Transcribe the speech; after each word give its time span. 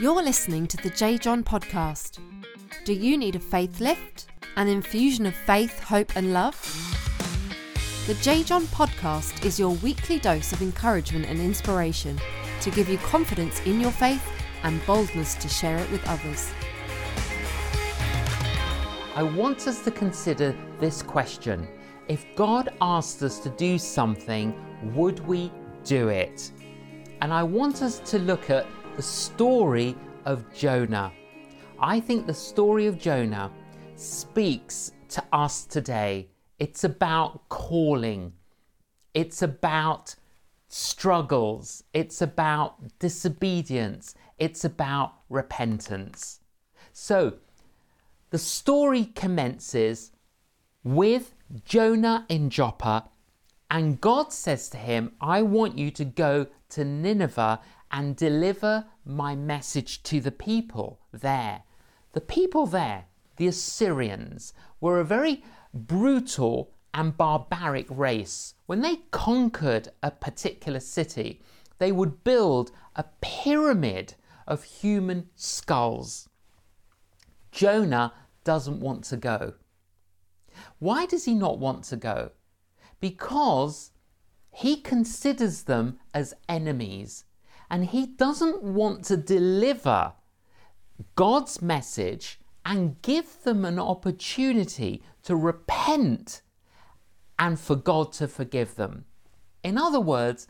You're 0.00 0.22
listening 0.22 0.66
to 0.68 0.78
the 0.78 0.88
J. 0.88 1.18
John 1.18 1.44
podcast. 1.44 2.20
Do 2.86 2.94
you 2.94 3.18
need 3.18 3.36
a 3.36 3.38
faith 3.38 3.80
lift? 3.82 4.28
An 4.56 4.66
infusion 4.66 5.26
of 5.26 5.34
faith, 5.34 5.78
hope, 5.78 6.16
and 6.16 6.32
love? 6.32 6.56
The 8.06 8.14
J. 8.14 8.42
John 8.42 8.62
podcast 8.68 9.44
is 9.44 9.60
your 9.60 9.74
weekly 9.82 10.18
dose 10.18 10.52
of 10.52 10.62
encouragement 10.62 11.26
and 11.26 11.38
inspiration 11.38 12.18
to 12.62 12.70
give 12.70 12.88
you 12.88 12.96
confidence 12.96 13.60
in 13.66 13.78
your 13.78 13.90
faith 13.90 14.26
and 14.62 14.80
boldness 14.86 15.34
to 15.34 15.50
share 15.50 15.76
it 15.76 15.90
with 15.90 16.02
others. 16.08 16.50
I 19.14 19.22
want 19.22 19.68
us 19.68 19.84
to 19.84 19.90
consider 19.90 20.56
this 20.78 21.02
question 21.02 21.68
If 22.08 22.24
God 22.36 22.70
asked 22.80 23.22
us 23.22 23.38
to 23.40 23.50
do 23.50 23.76
something, 23.76 24.54
would 24.94 25.20
we 25.26 25.52
do 25.84 26.08
it? 26.08 26.52
And 27.20 27.34
I 27.34 27.42
want 27.42 27.82
us 27.82 27.98
to 28.12 28.18
look 28.18 28.48
at 28.48 28.66
the 28.96 29.02
story 29.02 29.96
of 30.24 30.52
Jonah. 30.52 31.12
I 31.78 32.00
think 32.00 32.26
the 32.26 32.34
story 32.34 32.86
of 32.86 32.98
Jonah 32.98 33.50
speaks 33.96 34.92
to 35.10 35.22
us 35.32 35.64
today. 35.64 36.28
It's 36.58 36.84
about 36.84 37.48
calling, 37.48 38.32
it's 39.14 39.42
about 39.42 40.14
struggles, 40.68 41.84
it's 41.94 42.20
about 42.20 42.98
disobedience, 42.98 44.14
it's 44.38 44.64
about 44.64 45.14
repentance. 45.28 46.40
So, 46.92 47.34
the 48.30 48.38
story 48.38 49.06
commences 49.06 50.12
with 50.84 51.34
Jonah 51.64 52.26
in 52.28 52.50
Joppa, 52.50 53.08
and 53.70 54.00
God 54.00 54.32
says 54.32 54.68
to 54.70 54.76
him, 54.76 55.12
I 55.20 55.42
want 55.42 55.78
you 55.78 55.90
to 55.92 56.04
go 56.04 56.48
to 56.70 56.84
Nineveh 56.84 57.60
and 57.90 58.16
deliver 58.16 58.86
my 59.04 59.34
message 59.34 60.02
to 60.04 60.20
the 60.20 60.30
people 60.30 61.00
there. 61.12 61.62
The 62.12 62.20
people 62.20 62.66
there, 62.66 63.06
the 63.36 63.46
Assyrians, 63.46 64.52
were 64.80 65.00
a 65.00 65.04
very 65.04 65.44
brutal 65.72 66.72
and 66.92 67.16
barbaric 67.16 67.86
race. 67.88 68.54
When 68.66 68.80
they 68.80 69.02
conquered 69.10 69.90
a 70.02 70.10
particular 70.10 70.80
city, 70.80 71.40
they 71.78 71.92
would 71.92 72.24
build 72.24 72.72
a 72.96 73.04
pyramid 73.20 74.14
of 74.46 74.64
human 74.64 75.28
skulls. 75.36 76.28
Jonah 77.52 78.12
doesn't 78.44 78.80
want 78.80 79.04
to 79.04 79.16
go. 79.16 79.54
Why 80.78 81.06
does 81.06 81.24
he 81.24 81.34
not 81.34 81.58
want 81.58 81.84
to 81.84 81.96
go? 81.96 82.32
Because 83.00 83.92
he 84.52 84.76
considers 84.76 85.62
them 85.62 85.98
as 86.12 86.34
enemies 86.48 87.24
and 87.70 87.86
he 87.86 88.06
doesn't 88.06 88.62
want 88.62 89.04
to 89.06 89.16
deliver 89.16 90.12
God's 91.14 91.62
message 91.62 92.40
and 92.64 93.00
give 93.02 93.42
them 93.44 93.64
an 93.64 93.78
opportunity 93.78 95.02
to 95.22 95.36
repent 95.36 96.42
and 97.38 97.58
for 97.58 97.76
God 97.76 98.12
to 98.14 98.28
forgive 98.28 98.74
them. 98.74 99.04
In 99.62 99.78
other 99.78 100.00
words, 100.00 100.46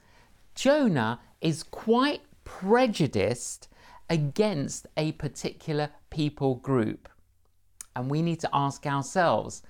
Jonah 0.54 1.20
is 1.40 1.62
quite 1.62 2.22
prejudiced 2.44 3.68
against 4.08 4.86
a 4.96 5.12
particular 5.12 5.90
people 6.10 6.56
group. 6.56 7.08
And 7.94 8.10
we 8.10 8.22
need 8.22 8.40
to 8.40 8.50
ask 8.52 8.86
ourselves 8.86 9.62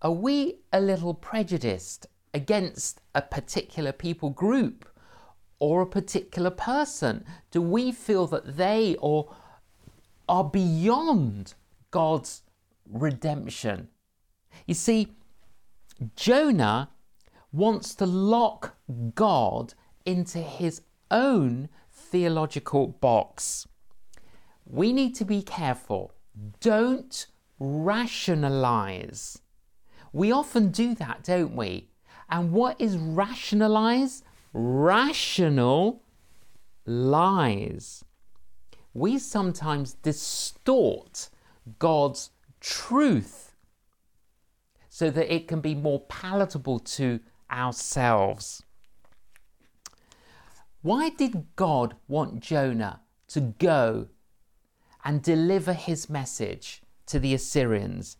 are 0.00 0.10
we 0.10 0.56
a 0.72 0.80
little 0.80 1.14
prejudiced 1.14 2.06
against 2.34 3.00
a 3.14 3.22
particular 3.22 3.92
people 3.92 4.30
group? 4.30 4.88
Or 5.62 5.80
a 5.80 5.86
particular 5.86 6.50
person? 6.50 7.24
Do 7.52 7.62
we 7.62 7.92
feel 7.92 8.26
that 8.26 8.56
they 8.56 8.96
or 8.98 9.32
are 10.28 10.42
beyond 10.42 11.54
God's 11.92 12.42
redemption? 12.90 13.86
You 14.66 14.74
see, 14.74 15.14
Jonah 16.16 16.90
wants 17.52 17.94
to 17.94 18.06
lock 18.06 18.74
God 19.14 19.74
into 20.04 20.38
his 20.38 20.82
own 21.12 21.68
theological 21.92 22.88
box. 22.88 23.68
We 24.66 24.92
need 24.92 25.14
to 25.14 25.24
be 25.24 25.42
careful. 25.42 26.12
Don't 26.58 27.24
rationalize. 27.60 29.38
We 30.12 30.32
often 30.32 30.72
do 30.72 30.96
that, 30.96 31.22
don't 31.22 31.54
we? 31.54 31.88
And 32.28 32.50
what 32.50 32.80
is 32.80 32.96
rationalize? 32.96 34.24
Rational 34.52 36.02
lies. 36.84 38.04
We 38.94 39.18
sometimes 39.18 39.94
distort 39.94 41.30
God's 41.78 42.30
truth 42.60 43.54
so 44.88 45.10
that 45.10 45.34
it 45.34 45.48
can 45.48 45.60
be 45.60 45.74
more 45.74 46.00
palatable 46.00 46.78
to 46.80 47.20
ourselves. 47.50 48.62
Why 50.82 51.10
did 51.10 51.46
God 51.56 51.94
want 52.08 52.40
Jonah 52.40 53.00
to 53.28 53.40
go 53.40 54.08
and 55.04 55.22
deliver 55.22 55.72
his 55.72 56.10
message 56.10 56.82
to 57.06 57.18
the 57.18 57.34
Assyrians? 57.34 58.16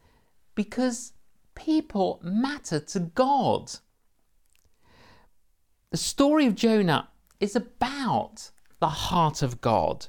Because 0.54 1.12
people 1.54 2.20
matter 2.22 2.80
to 2.80 3.00
God. 3.00 3.72
The 5.92 5.98
story 5.98 6.46
of 6.46 6.54
Jonah 6.54 7.10
is 7.38 7.54
about 7.54 8.50
the 8.80 8.88
heart 8.88 9.42
of 9.42 9.60
God. 9.60 10.06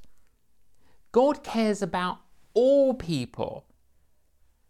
God 1.11 1.43
cares 1.43 1.81
about 1.81 2.19
all 2.53 2.93
people. 2.93 3.65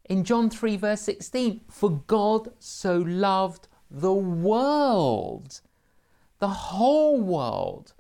In 0.06 0.24
John 0.24 0.50
3, 0.50 0.76
verse 0.76 1.02
16, 1.02 1.62
for 1.70 2.02
God 2.08 2.50
so 2.58 2.98
loved 2.98 3.68
the 3.92 4.12
world, 4.12 5.62
the 6.40 6.48
whole 6.48 7.22
world, 7.22 7.94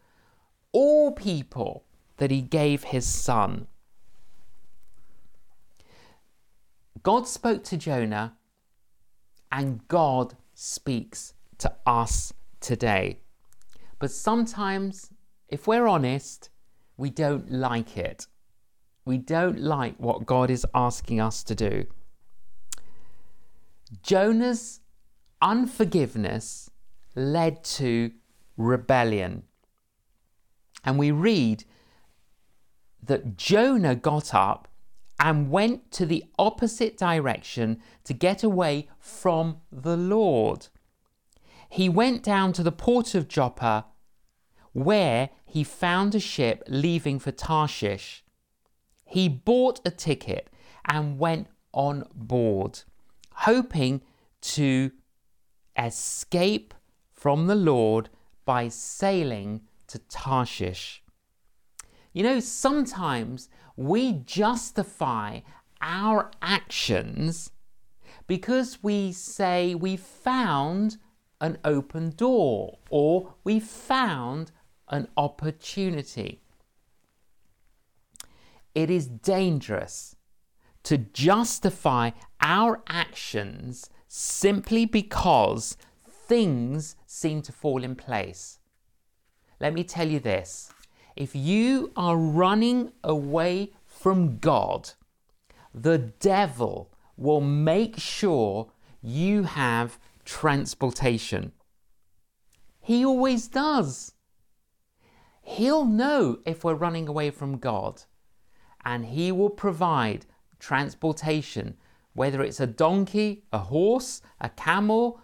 all 0.71 1.11
people, 1.11 1.83
that 2.17 2.31
he 2.31 2.41
gave 2.41 2.85
his 2.85 3.05
son. 3.05 3.67
God 7.03 7.27
spoke 7.27 7.63
to 7.65 7.77
Jonah, 7.77 8.37
and 9.51 9.87
God 9.87 10.35
speaks 10.55 11.35
to 11.59 11.71
us 11.85 12.33
today. 12.63 13.19
But 13.99 14.09
sometimes, 14.09 15.11
if 15.47 15.67
we're 15.67 15.85
honest, 15.85 16.49
we 16.97 17.09
don't 17.09 17.51
like 17.51 17.97
it. 17.97 18.27
We 19.05 19.17
don't 19.17 19.59
like 19.59 19.95
what 19.97 20.25
God 20.25 20.49
is 20.49 20.65
asking 20.73 21.19
us 21.19 21.43
to 21.43 21.55
do. 21.55 21.85
Jonah's 24.01 24.79
unforgiveness 25.41 26.69
led 27.15 27.63
to 27.63 28.11
rebellion. 28.57 29.43
And 30.83 30.97
we 30.97 31.11
read 31.11 31.65
that 33.03 33.37
Jonah 33.37 33.95
got 33.95 34.33
up 34.33 34.67
and 35.19 35.51
went 35.51 35.91
to 35.91 36.05
the 36.05 36.23
opposite 36.39 36.97
direction 36.97 37.81
to 38.05 38.13
get 38.13 38.43
away 38.43 38.89
from 38.99 39.57
the 39.71 39.95
Lord 39.95 40.67
he 41.73 41.89
went 41.89 42.21
down 42.21 42.53
to 42.53 42.61
the 42.61 42.71
port 42.71 43.15
of 43.15 43.27
Joppa, 43.27 43.87
where 44.73 45.31
he 45.43 45.63
found 45.63 46.13
a 46.13 46.19
ship 46.19 46.61
leaving 46.67 47.17
for 47.17 47.31
Tarshish. 47.31 48.23
He 49.05 49.27
bought 49.27 49.81
a 49.83 49.89
ticket 49.89 50.51
and 50.85 51.17
went 51.17 51.47
on 51.71 52.05
board, 52.13 52.81
hoping 53.31 54.03
to 54.41 54.91
escape 55.75 56.75
from 57.11 57.47
the 57.47 57.55
Lord 57.55 58.09
by 58.45 58.67
sailing 58.67 59.61
to 59.87 59.97
Tarshish. 59.97 61.01
You 62.11 62.21
know, 62.21 62.39
sometimes 62.39 63.49
we 63.75 64.13
justify 64.13 65.39
our 65.81 66.29
actions 66.39 67.49
because 68.27 68.83
we 68.83 69.11
say 69.11 69.73
we 69.73 69.97
found 69.97 70.97
an 71.43 71.57
open 71.65 72.09
door 72.11 72.79
or 72.89 73.33
we 73.43 73.59
found 73.59 74.49
an 74.87 75.05
opportunity. 75.17 76.41
It 78.73 78.89
is 78.89 79.07
dangerous 79.07 80.15
to 80.83 80.97
justify 80.97 82.11
our 82.39 82.81
actions 82.87 83.89
simply 84.07 84.85
because 84.85 85.75
things 86.07 86.95
seem 87.05 87.41
to 87.41 87.51
fall 87.51 87.83
in 87.83 87.95
place. 87.95 88.59
Let 89.59 89.73
me 89.73 89.83
tell 89.83 90.07
you 90.07 90.21
this 90.21 90.71
if 91.17 91.35
you 91.35 91.91
are 91.97 92.15
running 92.15 92.93
away 93.03 93.73
from 93.85 94.37
God, 94.37 94.91
the 95.73 95.97
devil 95.97 96.89
will 97.17 97.41
make 97.41 97.99
sure 97.99 98.71
you 99.01 99.43
have 99.43 99.99
transportation. 100.25 101.51
He 102.79 103.05
always 103.05 103.47
does. 103.47 104.13
He'll 105.41 105.85
know 105.85 106.39
if 106.45 106.63
we're 106.63 106.73
running 106.73 107.07
away 107.07 107.29
from 107.29 107.57
God 107.57 108.03
and 108.85 109.05
he 109.05 109.31
will 109.31 109.49
provide 109.49 110.25
transportation, 110.59 111.77
whether 112.13 112.41
it's 112.41 112.59
a 112.59 112.67
donkey, 112.67 113.43
a 113.51 113.59
horse, 113.59 114.21
a 114.39 114.49
camel, 114.49 115.19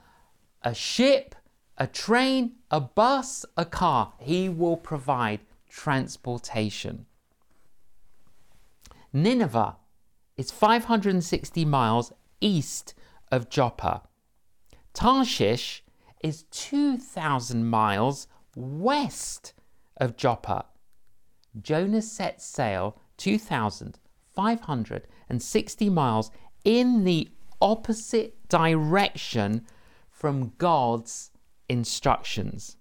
a 0.62 0.74
ship, 0.74 1.36
a 1.78 1.88
train, 1.88 2.54
a 2.69 2.81
bus, 2.81 3.46
a 3.56 3.66
car. 3.66 4.13
He 4.19 4.50
will 4.50 4.78
provide 4.78 5.40
transportation. 5.69 7.06
Nineveh 9.13 9.78
is 10.38 10.51
560 10.51 11.66
miles 11.66 12.13
east 12.42 12.94
of 13.31 13.50
Joppa. 13.50 14.04
Tarshish 14.94 15.83
is 16.24 16.44
2,000 16.51 17.65
miles 17.65 18.27
west 18.56 19.53
of 19.97 20.15
Joppa. 20.18 20.65
Jonah 21.62 22.01
set 22.01 22.41
sail 22.41 23.00
2,560 23.18 25.89
miles 25.89 26.31
in 26.63 27.03
the 27.03 27.30
opposite 27.62 28.47
direction 28.47 29.68
from 30.09 30.53
God's 30.57 31.31
instructions. 31.68 32.77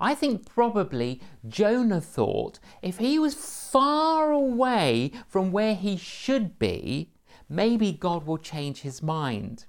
I 0.00 0.14
think 0.14 0.46
probably 0.46 1.20
Jonah 1.46 2.00
thought 2.00 2.58
if 2.82 2.98
he 2.98 3.18
was 3.18 3.34
far 3.34 4.30
away 4.30 5.10
from 5.26 5.50
where 5.50 5.74
he 5.74 5.96
should 5.96 6.58
be, 6.58 7.10
maybe 7.48 7.92
God 7.92 8.26
will 8.26 8.38
change 8.38 8.82
his 8.82 9.02
mind. 9.02 9.66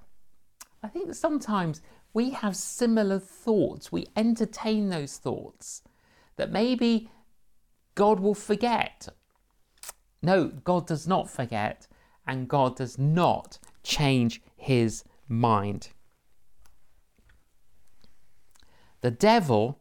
I 0.82 0.88
think 0.88 1.14
sometimes 1.14 1.82
we 2.14 2.32
have 2.32 2.56
similar 2.56 3.20
thoughts. 3.20 3.92
We 3.92 4.08
entertain 4.16 4.90
those 4.90 5.18
thoughts 5.18 5.84
that 6.38 6.52
maybe 6.52 7.10
God 7.96 8.20
will 8.20 8.36
forget. 8.36 9.10
No, 10.22 10.48
God 10.48 10.88
does 10.88 11.08
not 11.08 11.30
forget, 11.30 11.88
and 12.26 12.48
God 12.48 12.76
does 12.76 12.98
not 12.98 13.60
change 13.84 14.42
his 14.56 15.04
mind. 15.28 15.90
The 19.02 19.12
devil 19.12 19.80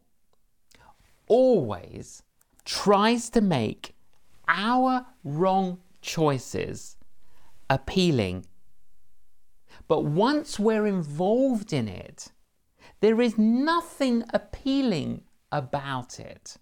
always 1.27 2.23
tries 2.65 3.29
to 3.31 3.41
make 3.41 3.95
our 4.47 5.05
wrong 5.23 5.79
choices 6.01 6.97
appealing. 7.69 8.45
But 9.89 10.05
once 10.05 10.59
we're 10.59 10.85
involved 10.87 11.73
in 11.73 11.89
it, 11.89 12.31
there 13.01 13.19
is 13.19 13.37
nothing 13.37 14.23
appealing 14.33 15.23
about 15.51 16.19
it. 16.19 16.57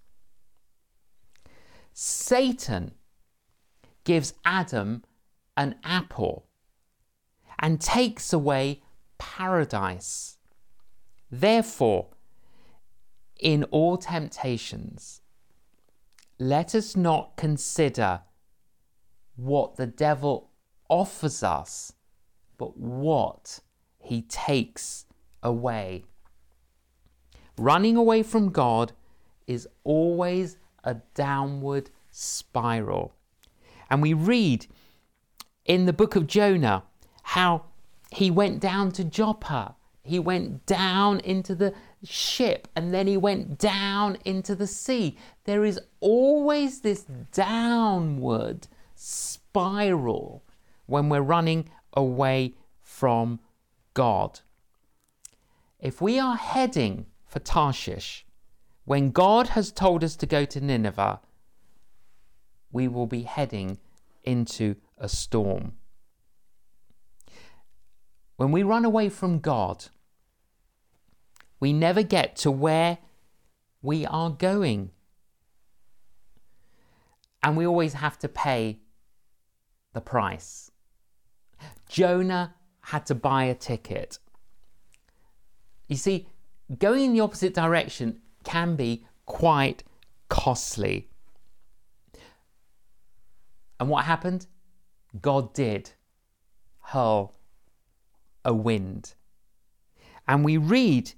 Satan 1.93 2.93
gives 4.05 4.33
Adam 4.45 5.03
an 5.57 5.75
apple 5.83 6.47
and 7.59 7.81
takes 7.81 8.31
away 8.31 8.81
paradise. 9.17 10.37
Therefore, 11.29 12.07
in 13.37 13.65
all 13.65 13.97
temptations, 13.97 15.21
let 16.39 16.73
us 16.73 16.95
not 16.95 17.35
consider 17.35 18.21
what 19.35 19.75
the 19.75 19.87
devil 19.87 20.51
offers 20.89 21.43
us, 21.43 21.91
but 22.57 22.77
what 22.77 23.59
he 23.99 24.21
takes 24.23 25.05
away. 25.43 26.05
Running 27.57 27.97
away 27.97 28.23
from 28.23 28.49
God 28.49 28.93
is 29.47 29.67
always 29.83 30.57
a 30.83 30.95
downward 31.15 31.89
spiral. 32.11 33.13
And 33.89 34.01
we 34.01 34.13
read 34.13 34.67
in 35.65 35.85
the 35.85 35.93
book 35.93 36.15
of 36.15 36.27
Jonah 36.27 36.83
how 37.23 37.63
he 38.11 38.31
went 38.31 38.59
down 38.59 38.91
to 38.93 39.03
Joppa. 39.03 39.75
He 40.03 40.19
went 40.19 40.65
down 40.65 41.19
into 41.21 41.55
the 41.55 41.73
ship 42.03 42.67
and 42.75 42.93
then 42.93 43.07
he 43.07 43.17
went 43.17 43.57
down 43.57 44.17
into 44.23 44.55
the 44.55 44.67
sea. 44.67 45.17
There 45.43 45.65
is 45.65 45.79
always 45.99 46.81
this 46.81 47.05
downward 47.33 48.67
spiral 48.95 50.43
when 50.85 51.09
we're 51.09 51.21
running 51.21 51.69
away 51.97 52.53
from 52.79 53.39
God. 53.93 54.39
If 55.79 55.99
we 55.99 56.19
are 56.19 56.37
heading 56.37 57.07
for 57.25 57.39
Tarshish, 57.39 58.25
when 58.85 59.11
God 59.11 59.49
has 59.49 59.71
told 59.71 60.03
us 60.03 60.15
to 60.17 60.25
go 60.25 60.45
to 60.45 60.61
Nineveh, 60.61 61.19
we 62.71 62.87
will 62.87 63.07
be 63.07 63.23
heading 63.23 63.79
into 64.23 64.75
a 64.97 65.09
storm. 65.09 65.73
When 68.37 68.51
we 68.51 68.63
run 68.63 68.85
away 68.85 69.09
from 69.09 69.39
God, 69.39 69.85
we 71.59 71.73
never 71.73 72.03
get 72.03 72.35
to 72.37 72.51
where 72.51 72.99
we 73.81 74.05
are 74.05 74.29
going. 74.29 74.91
And 77.41 77.57
we 77.57 77.65
always 77.65 77.93
have 77.93 78.19
to 78.19 78.29
pay 78.29 78.79
the 79.93 80.01
price. 80.01 80.71
Jonah 81.87 82.55
had 82.81 83.05
to 83.07 83.15
buy 83.15 83.45
a 83.45 83.55
ticket. 83.55 84.19
You 85.87 85.95
see, 85.95 86.27
going 86.77 87.05
in 87.05 87.13
the 87.13 87.21
opposite 87.21 87.53
direction 87.53 88.19
can 88.43 88.75
be 88.75 89.05
quite 89.25 89.83
costly. 90.29 91.09
And 93.79 93.89
what 93.89 94.05
happened? 94.05 94.47
God 95.21 95.53
did 95.53 95.91
hurl 96.81 97.35
a 98.43 98.53
wind. 98.53 99.13
And 100.27 100.43
we 100.43 100.57
read 100.57 101.13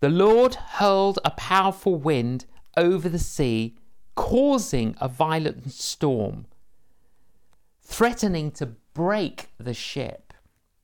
the 0.00 0.08
Lord 0.08 0.54
hurled 0.54 1.18
a 1.24 1.32
powerful 1.32 1.96
wind 1.96 2.46
over 2.76 3.08
the 3.08 3.18
sea, 3.18 3.76
causing 4.14 4.94
a 5.00 5.08
violent 5.08 5.72
storm, 5.72 6.46
threatening 7.88 8.50
to 8.52 8.66
break 8.94 9.48
the 9.58 9.74
ship 9.74 10.34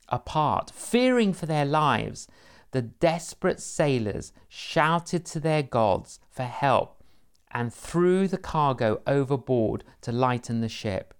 apart. 0.09 0.73
Fearing 0.75 1.33
for 1.33 1.47
their 1.47 1.67
lives, 1.67 2.27
the 2.73 2.83
desperate 2.83 3.61
sailors 3.61 4.33
shouted 4.49 5.25
to 5.27 5.39
their 5.39 5.63
gods 5.63 6.19
for 6.31 6.43
help 6.43 7.05
and 7.53 7.73
threw 7.73 8.27
the 8.27 8.39
cargo 8.39 9.01
overboard 9.07 9.85
to 10.01 10.11
lighten 10.11 10.61
the 10.61 10.69
ship. 10.69 11.15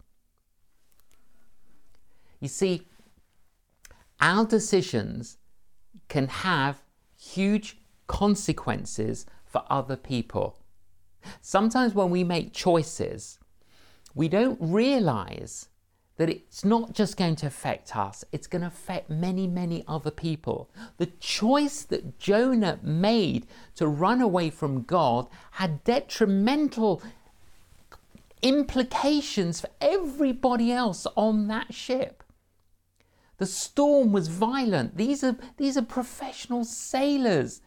You 2.41 2.49
see, 2.49 2.89
our 4.21 4.45
decisions 4.47 5.37
can 6.09 6.29
have 6.29 6.83
huge 7.21 7.79
consequences 8.07 9.27
for 9.45 9.63
other 9.71 9.97
people. 9.97 10.59
Sometimes 11.41 11.95
when 11.95 12.11
we 12.11 12.25
make 12.25 12.53
choices, 12.53 13.39
we 14.15 14.29
don't 14.29 14.59
realize 14.61 15.69
that 16.17 16.31
it's 16.31 16.65
not 16.65 16.93
just 16.93 17.17
going 17.17 17.37
to 17.37 17.47
affect 17.47 17.97
us, 17.97 18.25
it's 18.31 18.47
going 18.47 18.63
to 18.63 18.69
affect 18.69 19.11
many, 19.11 19.47
many 19.47 19.85
other 19.89 20.11
people. 20.11 20.71
The 20.99 21.07
choice 21.07 21.83
that 21.83 22.19
Jonah 22.19 22.79
made 22.83 23.47
to 23.77 23.89
run 23.89 24.21
away 24.21 24.51
from 24.51 24.83
God 24.83 25.29
had 25.53 25.83
detrimental 25.83 27.03
implications 28.43 29.61
for 29.61 29.71
everybody 29.81 30.71
else 30.71 31.07
on 31.17 31.49
that 31.49 31.75
ship. 31.75 32.23
The 33.39 33.47
storm 33.47 34.13
was 34.13 34.29
violent. 34.29 34.97
These 34.97 35.25
are, 35.25 35.37
these 35.57 35.77
are 35.77 35.83
professional 35.83 36.65
sailors. 36.65 37.61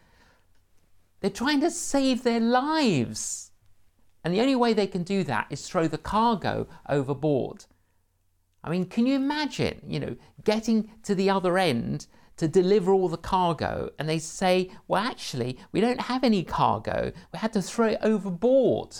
They're 1.19 1.29
trying 1.29 1.59
to 1.61 1.71
save 1.71 2.23
their 2.23 2.39
lives. 2.39 3.51
And 4.23 4.33
the 4.33 4.39
only 4.41 4.55
way 4.55 4.73
they 4.73 4.87
can 4.87 5.03
do 5.03 5.23
that 5.25 5.47
is 5.49 5.67
throw 5.67 5.87
the 5.87 5.97
cargo 5.97 6.67
overboard. 6.87 7.65
I 8.67 8.69
mean, 8.69 8.85
can 8.85 9.05
you 9.05 9.15
imagine, 9.15 9.79
you 9.87 9.97
know, 9.97 10.17
getting 10.43 10.91
to 11.03 11.15
the 11.15 11.29
other 11.29 11.57
end 11.57 12.05
to 12.35 12.49
deliver 12.49 12.91
all 12.91 13.07
the 13.07 13.15
cargo 13.15 13.91
and 13.97 14.09
they 14.09 14.19
say, 14.19 14.69
well, 14.89 15.01
actually, 15.01 15.57
we 15.71 15.79
don't 15.79 16.01
have 16.01 16.21
any 16.21 16.43
cargo. 16.43 17.13
We 17.31 17.39
had 17.39 17.53
to 17.53 17.61
throw 17.61 17.87
it 17.87 17.99
overboard. 18.01 18.97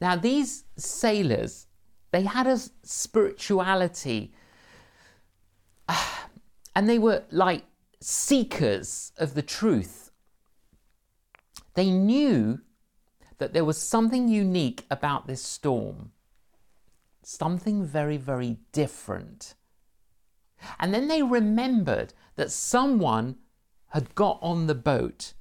Now, 0.00 0.16
these 0.16 0.64
sailors, 0.78 1.66
they 2.12 2.22
had 2.22 2.46
a 2.46 2.58
spirituality 2.82 4.32
and 6.74 6.88
they 6.88 6.98
were 6.98 7.24
like 7.30 7.64
seekers 8.00 9.12
of 9.18 9.34
the 9.34 9.42
truth. 9.42 10.10
They 11.74 11.90
knew 11.90 12.62
that 13.36 13.52
there 13.52 13.66
was 13.66 13.76
something 13.76 14.28
unique 14.28 14.86
about 14.90 15.26
this 15.26 15.42
storm 15.42 16.12
something 17.26 17.84
very, 17.84 18.16
very 18.16 18.58
different. 18.72 19.54
And 20.78 20.94
then 20.94 21.08
they 21.08 21.22
remembered 21.22 22.14
that 22.36 22.50
someone 22.50 23.36
had 23.88 24.14
got 24.14 24.38
on 24.42 24.66
the 24.66 24.74
boat 24.74 25.34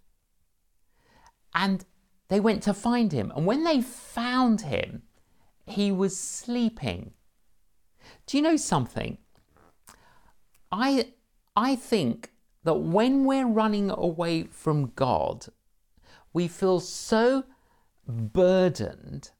and 1.56 1.86
they 2.28 2.40
went 2.40 2.64
to 2.64 2.74
find 2.74 3.12
him. 3.12 3.32
And 3.36 3.46
when 3.46 3.64
they 3.64 3.82
found 3.82 4.62
him, 4.62 5.04
he 5.66 5.92
was 5.92 6.18
sleeping. 6.18 7.14
Do 8.26 8.38
you 8.38 8.44
know 8.44 8.58
something? 8.58 9.18
I, 10.72 11.14
I 11.56 11.76
think 11.76 12.32
that 12.64 12.76
when 12.76 13.26
we're 13.26 13.48
running 13.48 13.92
away 13.92 14.44
from 14.44 14.92
God, 14.96 15.46
we 16.32 16.48
feel 16.48 16.80
so 16.80 17.44
burdened 18.08 19.32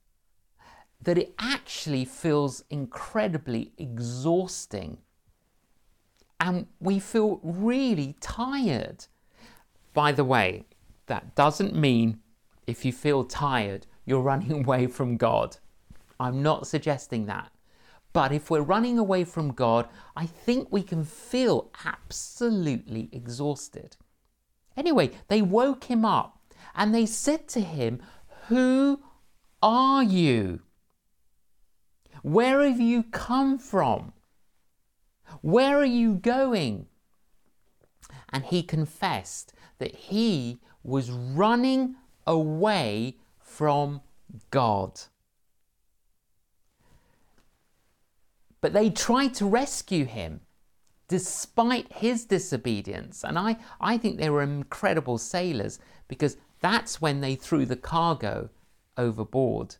that 1.04 1.18
it 1.18 1.34
actually 1.40 2.06
feels 2.06 2.64
incredibly 2.70 3.74
exhausting. 3.78 4.98
And 6.40 6.68
we 6.80 7.00
feel 7.00 7.40
really 7.44 8.16
tired. 8.20 9.06
By 9.94 10.12
the 10.12 10.24
way, 10.24 10.66
that 11.08 11.36
doesn't 11.36 11.76
mean 11.76 12.20
if 12.68 12.86
you 12.86 12.94
feel 12.94 13.24
tired, 13.24 13.86
you're 14.06 14.22
running 14.32 14.52
away 14.52 14.88
from 14.88 15.18
God. 15.18 15.58
I'm 16.20 16.42
not 16.42 16.68
suggesting 16.68 17.26
that. 17.26 17.52
But 18.14 18.32
if 18.32 18.50
we're 18.50 18.62
running 18.62 19.00
away 19.00 19.24
from 19.24 19.54
God, 19.54 19.90
I 20.16 20.28
think 20.28 20.68
we 20.72 20.84
can 20.84 21.04
feel 21.04 21.72
absolutely 21.84 23.10
exhausted. 23.12 23.98
Anyway, 24.78 25.12
they 25.28 25.42
woke 25.42 25.86
him 25.86 26.06
up 26.06 26.40
and 26.76 26.94
they 26.94 27.08
said 27.08 27.48
to 27.50 27.62
him, 27.62 28.02
Who 28.48 29.00
are 29.62 30.04
you? 30.04 30.62
Where 32.24 32.66
have 32.66 32.80
you 32.80 33.04
come 33.04 33.60
from? 33.60 34.14
Where 35.42 35.78
are 35.78 35.86
you 35.86 36.16
going? 36.16 36.88
And 38.30 38.46
he 38.46 38.64
confessed 38.64 39.54
that 39.78 39.94
he 39.94 40.60
was 40.84 41.12
running 41.12 41.96
away 42.26 43.18
from 43.40 44.02
God. 44.50 45.02
But 48.62 48.72
they 48.72 48.90
tried 48.90 49.34
to 49.36 49.46
rescue 49.46 50.06
him 50.06 50.42
despite 51.10 51.92
his 51.92 52.24
disobedience. 52.26 53.26
And 53.26 53.38
I, 53.38 53.58
I 53.82 53.98
think 53.98 54.18
they 54.18 54.30
were 54.30 54.42
incredible 54.42 55.18
sailors 55.18 55.78
because 56.08 56.38
that's 56.62 57.02
when 57.02 57.20
they 57.20 57.36
threw 57.36 57.66
the 57.66 57.76
cargo 57.76 58.50
overboard. 58.98 59.76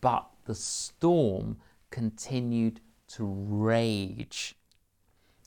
But 0.00 0.28
the 0.46 0.54
storm 0.54 1.58
continued 1.90 2.80
to 3.08 3.24
rage. 3.24 4.56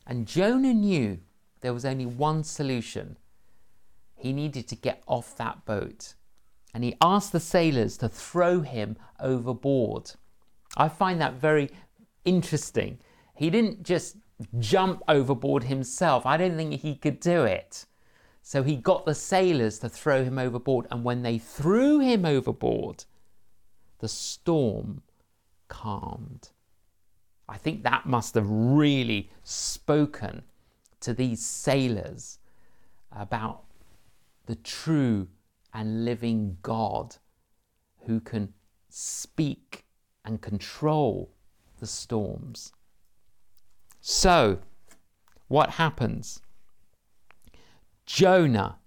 And 0.06 0.27
Jonah 0.27 0.74
knew 0.74 1.20
there 1.62 1.74
was 1.74 1.86
only 1.86 2.06
one 2.06 2.44
solution. 2.44 3.18
He 4.15 4.34
needed 4.34 4.68
to 4.70 4.75
get 4.75 5.03
off 5.08 5.36
that 5.38 5.65
boat. 5.65 6.15
And 6.74 6.84
he 6.84 6.96
asked 7.01 7.32
the 7.32 7.39
sailors 7.39 7.98
to 7.98 8.10
throw 8.10 8.62
him 8.62 8.98
overboard. 9.20 10.12
I 10.77 10.88
find 10.88 11.20
that 11.22 11.36
very 11.36 11.72
interesting. 12.25 13.00
He 13.36 13.50
didn't 13.50 13.84
just 13.84 14.18
jump 14.60 15.01
overboard 15.08 15.63
himself. 15.63 16.25
I 16.25 16.38
don't 16.38 16.56
think 16.56 16.74
he 16.74 16.96
could 16.96 17.20
do 17.20 17.44
it. 17.44 17.86
So 18.41 18.63
he 18.63 18.75
got 18.75 19.06
the 19.06 19.15
sailors 19.15 19.79
to 19.79 19.89
throw 19.89 20.24
him 20.24 20.38
overboard. 20.38 20.88
And 20.91 21.03
when 21.03 21.24
they 21.24 21.38
threw 21.38 22.00
him 22.00 22.25
overboard, 22.25 23.06
the 24.00 24.08
storm 24.08 25.01
calmed. 25.68 26.50
I 27.48 27.58
think 27.58 27.84
that 27.84 28.06
must 28.06 28.36
have 28.36 28.50
really 28.50 29.32
spoken 29.44 30.44
to 31.01 31.13
these 31.13 31.44
sailors 31.46 32.39
about 33.12 33.63
the 34.46 34.56
true 34.56 35.27
and 35.74 36.06
living 36.06 36.58
God 36.62 37.15
who 38.06 38.20
can 38.20 38.53
speak 38.89 39.86
and 40.25 40.41
control 40.41 41.32
the 41.79 41.88
storms. 41.88 42.74
So, 44.01 44.60
what 45.48 45.72
happens? 45.72 46.41
Jonah 48.06 48.77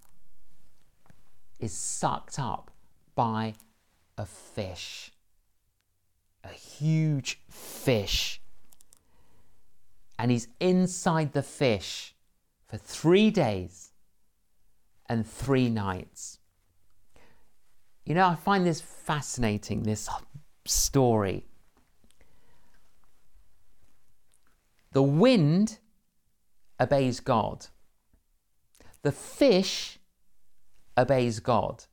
is 1.59 1.73
sucked 1.73 2.39
up 2.39 2.71
by 3.15 3.53
a 4.17 4.25
fish, 4.25 5.11
a 6.43 6.49
huge 6.49 7.39
fish. 7.49 8.41
And 10.19 10.31
he's 10.31 10.47
inside 10.59 11.33
the 11.33 11.43
fish 11.43 12.15
for 12.67 12.77
three 12.77 13.29
days 13.31 13.91
and 15.07 15.27
three 15.27 15.69
nights. 15.69 16.39
You 18.05 18.15
know, 18.15 18.27
I 18.27 18.35
find 18.35 18.65
this 18.65 18.81
fascinating, 18.81 19.83
this 19.83 20.09
story. 20.65 21.45
The 24.91 25.03
wind 25.03 25.79
obeys 26.79 27.19
God. 27.19 27.67
The 29.01 29.11
fish 29.11 29.99
obeys 30.97 31.39
God. 31.39 31.85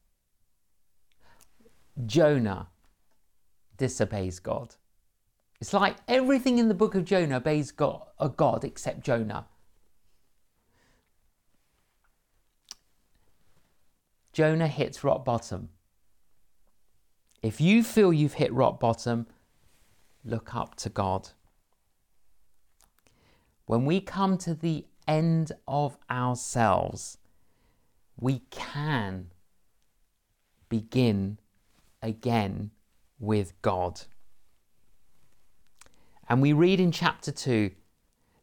Jonah 2.06 2.68
disobeys 3.76 4.40
God. 4.40 4.74
It's 5.60 5.72
like 5.72 5.96
everything 6.08 6.58
in 6.58 6.68
the 6.68 6.74
book 6.74 6.94
of 6.94 7.04
Jonah 7.04 7.36
obeys 7.36 7.70
God, 7.70 8.02
a 8.18 8.28
God 8.28 8.64
except 8.64 9.00
Jonah. 9.04 9.46
Jonah 14.32 14.68
hits 14.68 15.04
rock 15.04 15.24
bottom. 15.24 15.70
If 17.42 17.60
you 17.60 17.82
feel 17.82 18.12
you've 18.12 18.34
hit 18.34 18.52
rock 18.52 18.78
bottom, 18.80 19.26
look 20.24 20.54
up 20.54 20.76
to 20.76 20.88
God. 20.88 21.30
When 23.66 23.84
we 23.84 24.00
come 24.00 24.36
to 24.38 24.54
the 24.54 24.86
end 25.06 25.52
of 25.66 25.96
ourselves, 26.10 27.18
we 28.18 28.40
can 28.50 29.30
begin 30.68 31.38
again 32.02 32.70
with 33.18 33.60
God. 33.62 34.02
And 36.28 36.40
we 36.40 36.52
read 36.52 36.80
in 36.80 36.92
chapter 36.92 37.32
2 37.32 37.72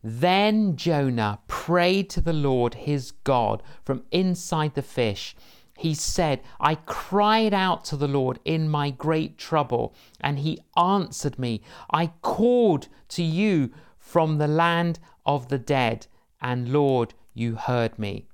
Then 0.03 0.75
Jonah 0.75 1.39
prayed 1.47 2.09
to 2.11 2.21
the 2.21 2.33
Lord 2.33 2.73
his 2.73 3.11
God 3.11 3.63
from 3.83 4.03
inside 4.11 4.75
the 4.75 4.81
fish. 4.81 5.35
He 5.77 5.93
said, 5.93 6.41
I 6.59 6.75
cried 6.75 7.53
out 7.53 7.85
to 7.85 7.95
the 7.95 8.07
Lord 8.07 8.39
in 8.43 8.67
my 8.67 8.89
great 8.89 9.37
trouble, 9.37 9.93
and 10.19 10.39
he 10.39 10.59
answered 10.75 11.37
me. 11.37 11.61
I 11.91 12.07
called 12.21 12.87
to 13.09 13.23
you 13.23 13.71
from 13.99 14.37
the 14.37 14.47
land 14.47 14.99
of 15.25 15.49
the 15.49 15.59
dead, 15.59 16.07
and 16.41 16.73
Lord, 16.73 17.13
you 17.33 17.55
heard 17.55 17.99
me. 17.99 18.27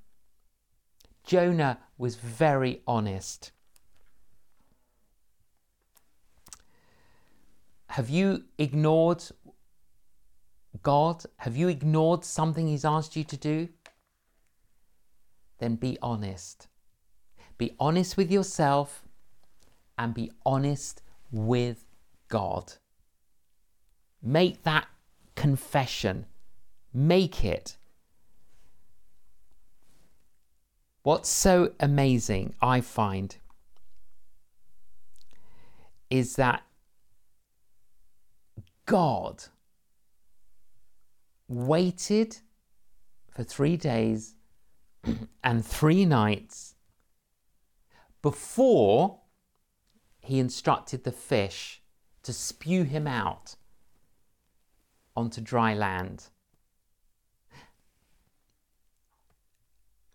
Jonah 1.22 1.78
was 1.98 2.16
very 2.16 2.80
honest. 2.86 3.52
Have 7.94 8.10
you 8.10 8.44
ignored 8.58 9.22
God? 10.82 11.24
Have 11.36 11.56
you 11.56 11.68
ignored 11.68 12.24
something 12.24 12.66
He's 12.66 12.84
asked 12.84 13.14
you 13.14 13.22
to 13.22 13.36
do? 13.36 13.68
Then 15.58 15.76
be 15.76 15.96
honest. 16.02 16.66
Be 17.56 17.76
honest 17.78 18.16
with 18.16 18.32
yourself 18.32 19.04
and 19.96 20.12
be 20.12 20.32
honest 20.44 21.02
with 21.30 21.84
God. 22.28 22.72
Make 24.20 24.64
that 24.64 24.88
confession 25.36 26.26
Make 26.96 27.44
it. 27.44 27.76
What's 31.02 31.28
so 31.28 31.72
amazing, 31.80 32.54
I 32.62 32.80
find, 32.80 33.36
is 36.08 36.36
that 36.36 36.62
God 38.86 39.44
waited 41.48 42.38
for 43.30 43.44
three 43.44 43.76
days 43.76 44.34
and 45.42 45.64
three 45.64 46.04
nights 46.04 46.74
before 48.22 49.20
he 50.20 50.38
instructed 50.38 51.04
the 51.04 51.12
fish 51.12 51.82
to 52.22 52.32
spew 52.32 52.84
him 52.84 53.06
out 53.06 53.56
onto 55.14 55.40
dry 55.40 55.74
land. 55.74 56.28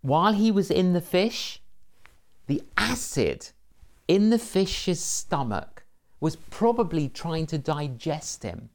while 0.02 0.34
he 0.34 0.52
was 0.52 0.72
in 0.72 0.94
the 0.94 1.02
fish, 1.02 1.62
the 2.48 2.62
acid 2.78 3.50
in 4.08 4.30
the 4.30 4.40
fish's 4.40 5.04
stomach 5.04 5.79
was 6.20 6.36
probably 6.36 7.10
trying 7.10 7.46
to 7.48 7.58
digest 7.58 8.44
him. 8.44 8.70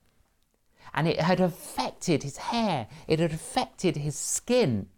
And 0.93 1.09
it 1.09 1.21
had 1.21 1.41
affected 1.41 2.23
his 2.23 2.37
hair, 2.37 2.87
it 3.09 3.19
had 3.19 3.33
affected 3.33 3.97
his 3.97 4.17
skin. 4.17 4.89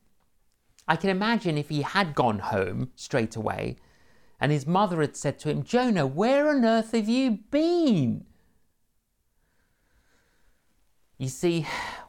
I 0.86 0.96
can 0.96 1.10
imagine 1.10 1.58
if 1.58 1.68
he 1.68 1.82
had 1.82 2.14
gone 2.14 2.38
home 2.38 2.92
straight 2.94 3.34
away, 3.34 3.76
And 4.40 4.52
his 4.52 4.66
mother 4.66 5.00
had 5.00 5.16
said 5.16 5.38
to 5.40 5.50
him, 5.50 5.62
Jonah, 5.62 6.06
where 6.06 6.48
on 6.48 6.64
earth 6.64 6.92
have 6.92 7.08
you 7.08 7.38
been? 7.50 8.26
You 11.18 11.28
see, 11.28 11.66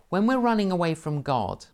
when 0.10 0.28
we're 0.28 0.40
running 0.40 0.72
away 0.72 0.94
from 0.94 1.22
God, 1.22 1.66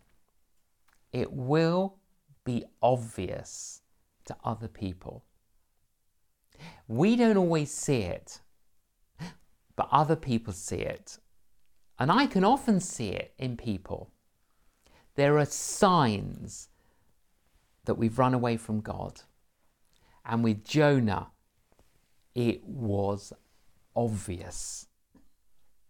it 1.12 1.32
will 1.32 1.96
be 2.44 2.64
obvious 2.80 3.82
to 4.26 4.36
other 4.44 4.68
people. 4.68 5.24
We 6.86 7.16
don't 7.16 7.36
always 7.36 7.72
see 7.72 8.02
it, 8.02 8.40
but 9.76 9.88
other 9.90 10.16
people 10.16 10.52
see 10.52 10.80
it. 10.80 11.18
And 11.98 12.10
I 12.10 12.26
can 12.26 12.44
often 12.44 12.80
see 12.80 13.10
it 13.10 13.34
in 13.38 13.56
people. 13.56 14.10
There 15.14 15.38
are 15.38 15.44
signs 15.44 16.68
that 17.84 17.94
we've 17.94 18.18
run 18.18 18.34
away 18.34 18.56
from 18.56 18.80
God. 18.80 19.20
And 20.24 20.42
with 20.42 20.64
Jonah, 20.64 21.28
it 22.34 22.64
was 22.64 23.32
obvious. 23.94 24.86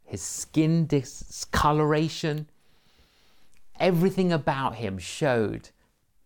His 0.03 0.21
skin 0.21 0.87
discoloration, 0.87 2.51
everything 3.81 4.33
about 4.33 4.77
him 4.77 4.99
showed 4.99 5.71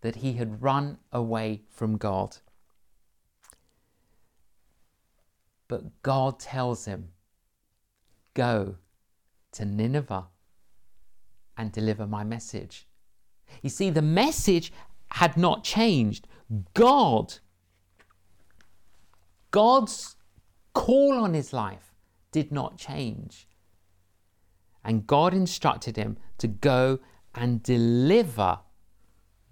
that 0.01 0.17
he 0.17 0.35
had 0.35 0.63
run 0.63 0.99
away 1.13 1.63
from 1.69 1.97
God. 1.97 2.39
But 5.69 6.03
God 6.03 6.41
tells 6.41 6.87
him, 6.87 7.11
Go 8.39 8.77
to 9.51 9.65
Nineveh 9.65 10.27
and 11.57 11.73
deliver 11.73 12.07
my 12.07 12.23
message. 12.23 12.87
You 13.63 13.69
see, 13.69 13.91
the 13.91 14.01
message 14.01 14.73
had 15.11 15.37
not 15.37 15.65
changed. 15.65 16.29
God, 16.73 17.35
God's 19.51 20.15
call 20.73 21.15
on 21.19 21.35
his 21.35 21.53
life 21.53 21.93
did 22.31 22.53
not 22.53 22.79
change. 22.79 23.49
And 24.85 25.05
God 25.05 25.35
instructed 25.35 25.97
him 25.97 26.17
to 26.39 26.47
go 26.47 27.01
and 27.35 27.61
deliver 27.61 28.61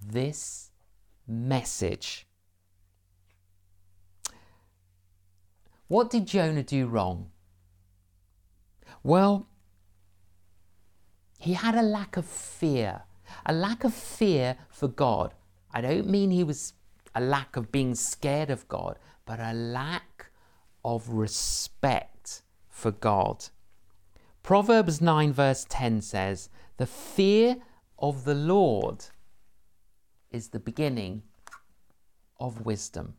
this 0.00 0.70
message. 1.26 2.28
What 5.88 6.08
did 6.08 6.28
Jonah 6.28 6.62
do 6.62 6.86
wrong? 6.86 7.32
Well, 9.06 9.46
he 11.38 11.52
had 11.52 11.76
a 11.76 11.82
lack 11.82 12.16
of 12.16 12.24
fear, 12.26 13.02
a 13.46 13.52
lack 13.52 13.84
of 13.84 13.94
fear 13.94 14.56
for 14.68 14.88
God. 14.88 15.32
I 15.72 15.80
don't 15.80 16.08
mean 16.08 16.32
he 16.32 16.42
was 16.42 16.72
a 17.14 17.20
lack 17.20 17.54
of 17.54 17.70
being 17.70 17.94
scared 17.94 18.50
of 18.50 18.66
God, 18.66 18.98
but 19.24 19.38
a 19.38 19.52
lack 19.52 20.32
of 20.84 21.08
respect 21.08 22.42
for 22.68 22.90
God. 22.90 23.44
Proverbs 24.42 25.00
9, 25.00 25.32
verse 25.32 25.64
10 25.68 26.00
says, 26.00 26.48
The 26.76 26.86
fear 26.86 27.58
of 28.00 28.24
the 28.24 28.34
Lord 28.34 29.04
is 30.32 30.48
the 30.48 30.58
beginning 30.58 31.22
of 32.40 32.66
wisdom. 32.66 33.14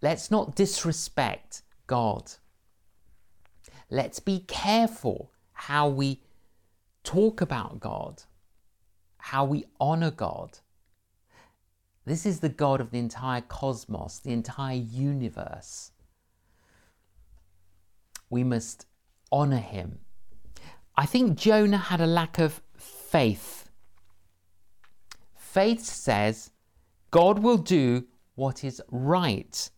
Let's 0.00 0.30
not 0.30 0.54
disrespect 0.54 1.62
God. 1.88 2.30
Let's 3.90 4.20
be 4.20 4.40
careful 4.40 5.30
how 5.52 5.88
we 5.88 6.20
talk 7.04 7.40
about 7.40 7.80
God, 7.80 8.24
how 9.18 9.44
we 9.44 9.64
honor 9.78 10.10
God. 10.10 10.58
This 12.04 12.26
is 12.26 12.40
the 12.40 12.48
God 12.48 12.80
of 12.80 12.90
the 12.90 12.98
entire 12.98 13.40
cosmos, 13.40 14.18
the 14.18 14.32
entire 14.32 14.76
universe. 14.76 15.92
We 18.28 18.44
must 18.44 18.86
honor 19.30 19.58
him. 19.58 20.00
I 20.96 21.06
think 21.06 21.36
Jonah 21.36 21.78
had 21.78 22.00
a 22.00 22.06
lack 22.06 22.38
of 22.38 22.62
faith. 22.76 23.68
Faith 25.34 25.84
says 25.84 26.50
God 27.10 27.38
will 27.38 27.56
do 27.58 28.06
what 28.34 28.64
is 28.64 28.82
right, 28.90 29.70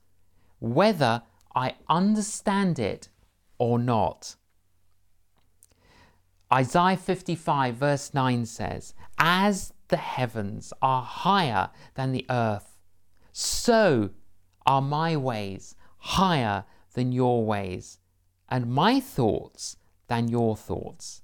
whether 0.61 1.23
I 1.55 1.75
understand 1.89 2.79
it 2.79 3.09
or 3.59 3.79
not. 3.79 4.37
Isaiah 6.53 6.97
55, 6.97 7.75
verse 7.75 8.15
9 8.15 8.47
says, 8.47 8.95
As 9.19 9.75
the 9.89 9.99
heavens 9.99 10.73
are 10.81 11.03
higher 11.03 11.71
than 11.95 12.13
the 12.13 12.25
earth, 12.31 12.79
so 13.33 14.11
are 14.67 14.83
my 14.83 15.17
ways 15.17 15.75
higher 15.99 16.65
than 16.95 17.13
your 17.13 17.45
ways, 17.45 17.99
and 18.49 18.73
my 18.73 18.99
thoughts 19.01 19.77
than 20.07 20.29
your 20.29 20.57
thoughts. 20.57 21.23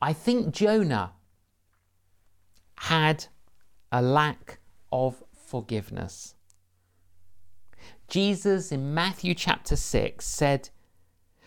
I 0.00 0.12
think 0.12 0.54
Jonah 0.54 1.12
had 2.76 3.26
a 3.90 4.00
lack 4.00 4.60
of 4.92 5.24
forgiveness. 5.34 6.34
Jesus 8.08 8.72
in 8.72 8.94
Matthew 8.94 9.34
chapter 9.34 9.76
6 9.76 10.24
said, 10.24 10.70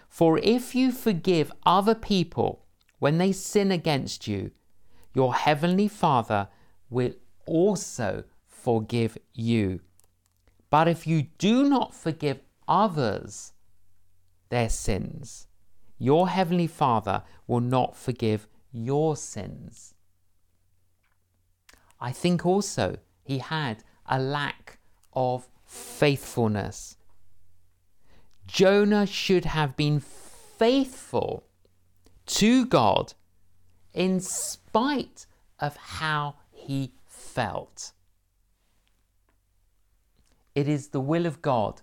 For 0.08 0.38
if 0.38 0.76
you 0.76 0.91
forgive 0.91 1.52
other 1.65 1.95
people 1.95 2.65
when 3.00 3.17
they 3.17 3.32
sin 3.32 3.71
against 3.71 4.28
you, 4.28 4.52
your 5.13 5.34
heavenly 5.34 5.88
Father 5.88 6.50
will 6.89 7.13
also 7.47 8.24
forgive 8.45 9.17
you. 9.34 9.80
But 10.69 10.88
if 10.88 11.08
you 11.08 11.24
do 11.39 11.67
not 11.67 11.95
forgive 11.95 12.39
others 12.67 13.54
their 14.50 14.69
sins, 14.69 15.47
your 15.97 16.30
heavenly 16.30 16.67
Father 16.67 17.24
will 17.47 17.60
not 17.60 17.95
forgive 17.95 18.47
your 18.71 19.15
sins. 19.15 19.95
I 22.00 22.12
think 22.12 22.45
also 22.45 22.97
he 23.24 23.39
had 23.39 23.84
a 24.06 24.19
lack 24.19 24.80
of 25.13 25.47
faithfulness. 25.72 26.98
Jonah 28.46 29.06
should 29.06 29.46
have 29.46 29.78
been 29.78 30.02
faithful 30.02 31.46
to 32.26 32.66
God 32.66 33.14
in 33.94 34.20
spite 34.20 35.26
of 35.60 35.78
how 35.78 36.36
he 36.52 36.92
felt. 37.06 37.94
It 40.54 40.68
is 40.68 40.90
the 40.90 41.00
will 41.00 41.26
of 41.26 41.42
God 41.42 41.82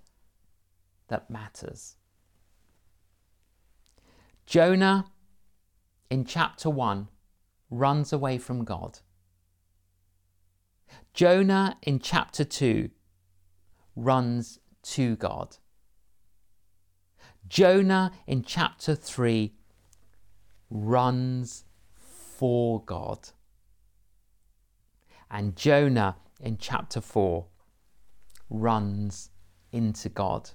that 1.08 1.30
matters. 1.30 1.96
Jonah 4.44 5.06
in 6.10 6.26
chapter 6.26 6.68
1 6.68 7.08
runs 7.70 8.12
away 8.12 8.36
from 8.36 8.64
God. 8.64 8.98
Jonah 11.14 11.78
in 11.82 11.98
chapter 11.98 12.44
2 12.44 12.90
runs 13.98 14.60
to 14.82 15.16
God. 15.16 15.56
Jonah 17.48 18.12
in 18.26 18.42
chapter 18.42 18.94
3 18.94 19.52
runs 20.70 21.64
for 21.96 22.82
God. 22.84 23.30
And 25.30 25.56
Jonah 25.56 26.16
in 26.40 26.58
chapter 26.58 27.00
4 27.00 27.46
runs 28.50 29.30
into 29.72 30.08
God. 30.08 30.50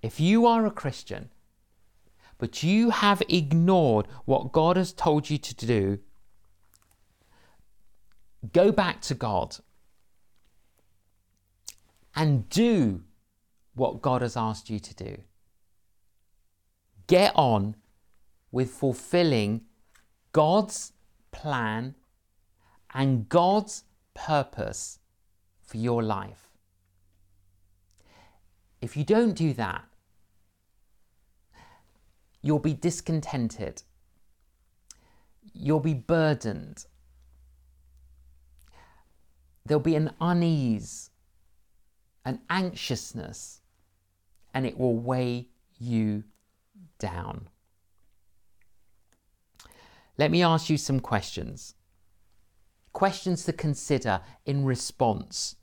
If 0.00 0.20
you 0.20 0.46
are 0.46 0.64
a 0.64 0.70
Christian, 0.70 1.30
but 2.38 2.62
you 2.62 2.90
have 2.90 3.22
ignored 3.28 4.06
what 4.24 4.52
God 4.52 4.76
has 4.76 4.92
told 4.92 5.28
you 5.28 5.38
to 5.38 5.66
do, 5.66 5.98
go 8.52 8.72
back 8.72 9.00
to 9.02 9.14
God 9.14 9.56
and 12.14 12.48
do 12.48 13.02
what 13.74 14.02
God 14.02 14.22
has 14.22 14.36
asked 14.36 14.68
you 14.68 14.78
to 14.78 14.94
do. 14.94 15.18
Get 17.06 17.32
on 17.34 17.76
with 18.50 18.70
fulfilling 18.70 19.62
God's 20.32 20.92
plan 21.30 21.94
and 22.94 23.28
God's 23.28 23.84
purpose 24.14 24.98
for 25.62 25.78
your 25.78 26.02
life. 26.02 26.50
If 28.80 28.96
you 28.96 29.04
don't 29.04 29.34
do 29.34 29.52
that, 29.54 29.84
you'll 32.42 32.58
be 32.58 32.74
discontented, 32.74 33.82
you'll 35.54 35.80
be 35.80 35.94
burdened, 35.94 36.84
there'll 39.64 39.80
be 39.80 39.94
an 39.94 40.10
unease 40.20 41.10
an 42.24 42.40
anxiousness, 42.48 43.60
and 44.54 44.66
it 44.66 44.78
will 44.78 44.96
weigh 44.96 45.48
you 45.78 46.24
down. 46.98 47.48
Let 50.18 50.30
me 50.30 50.42
ask 50.42 50.70
you 50.70 50.76
some 50.76 51.00
questions. 51.00 51.74
questions 52.92 53.44
to 53.44 53.52
consider 53.52 54.20
in 54.44 54.64
response 54.64 55.56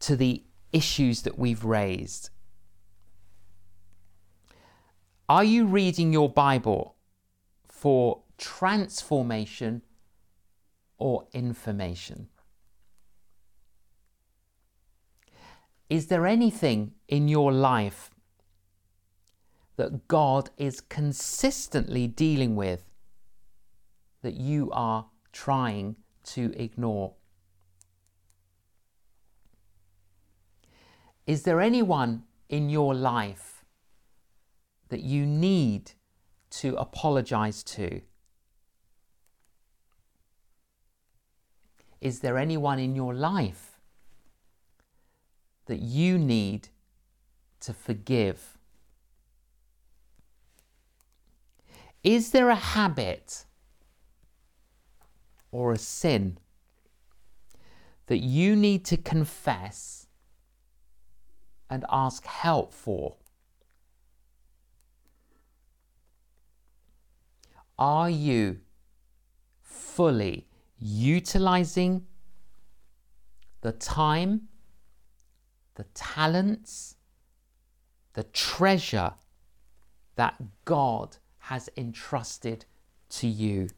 to 0.00 0.16
the 0.16 0.42
issues 0.72 1.22
that 1.22 1.38
we've 1.38 1.64
raised. 1.64 2.30
Are 5.28 5.44
you 5.44 5.66
reading 5.66 6.12
your 6.12 6.28
Bible 6.28 6.96
for 7.68 8.22
transformation 8.36 9.82
or 10.98 11.26
information? 11.32 12.28
Is 15.90 16.06
there 16.06 16.26
anything 16.26 16.92
in 17.08 17.28
your 17.28 17.52
life 17.52 18.10
that 19.76 20.08
God 20.08 20.50
is 20.56 20.80
consistently 20.80 22.06
dealing 22.06 22.56
with 22.56 22.90
that 24.22 24.34
you 24.34 24.70
are 24.72 25.06
trying 25.32 25.96
to 26.24 26.52
ignore? 26.56 27.14
Is 31.26 31.42
there 31.42 31.60
anyone 31.60 32.22
in 32.48 32.70
your 32.70 32.94
life 32.94 33.64
that 34.88 35.00
you 35.02 35.26
need 35.26 35.92
to 36.50 36.76
apologize 36.76 37.62
to? 37.64 38.00
Is 42.00 42.20
there 42.20 42.38
anyone 42.38 42.78
in 42.78 42.94
your 42.94 43.14
life 43.14 43.73
that 45.66 45.80
you 45.80 46.18
need 46.18 46.68
to 47.60 47.72
forgive? 47.72 48.58
Is 52.02 52.32
there 52.32 52.50
a 52.50 52.54
habit 52.54 53.46
or 55.50 55.72
a 55.72 55.78
sin 55.78 56.38
that 58.06 58.18
you 58.18 58.54
need 58.54 58.84
to 58.84 58.96
confess 58.96 60.06
and 61.70 61.84
ask 61.90 62.26
help 62.26 62.74
for? 62.74 63.16
Are 67.78 68.10
you 68.10 68.60
fully 69.62 70.46
utilizing 70.78 72.06
the 73.62 73.72
time, 73.72 74.48
the 75.74 75.84
talents, 75.94 76.96
the 78.14 78.22
treasure 78.24 79.14
that 80.16 80.40
God 80.64 81.16
has 81.38 81.68
entrusted 81.76 82.64
to 83.10 83.26
you? 83.26 83.68